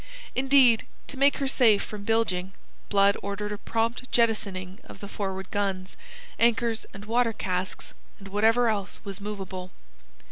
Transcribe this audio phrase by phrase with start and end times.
[0.33, 2.53] Indeed, to make her safe from bilging,
[2.89, 5.95] Blood ordered a prompt jettisoning of the forward guns,
[6.39, 9.69] anchors, and water casks and whatever else was moveable.